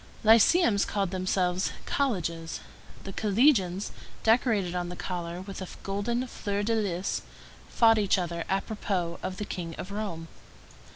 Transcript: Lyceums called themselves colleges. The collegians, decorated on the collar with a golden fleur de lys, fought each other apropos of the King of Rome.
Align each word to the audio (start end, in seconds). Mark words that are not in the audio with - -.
Lyceums 0.23 0.83
called 0.83 1.11
themselves 1.11 1.71
colleges. 1.85 2.59
The 3.03 3.13
collegians, 3.13 3.91
decorated 4.23 4.73
on 4.73 4.89
the 4.89 4.95
collar 4.95 5.41
with 5.41 5.61
a 5.61 5.67
golden 5.83 6.25
fleur 6.25 6.63
de 6.63 6.73
lys, 6.73 7.21
fought 7.69 7.99
each 7.99 8.17
other 8.17 8.43
apropos 8.49 9.19
of 9.21 9.37
the 9.37 9.45
King 9.45 9.75
of 9.77 9.91
Rome. 9.91 10.27